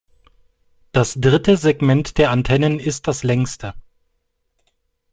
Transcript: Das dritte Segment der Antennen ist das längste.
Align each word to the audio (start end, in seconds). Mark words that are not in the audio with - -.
Das 0.93 1.13
dritte 1.13 1.57
Segment 1.57 2.17
der 2.17 2.31
Antennen 2.31 2.79
ist 2.79 3.07
das 3.07 3.21
längste. 3.21 3.75